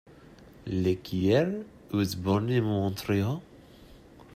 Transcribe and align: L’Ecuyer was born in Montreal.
L’Ecuyer 0.65 1.63
was 1.91 2.15
born 2.15 2.49
in 2.49 2.63
Montreal. 2.63 3.43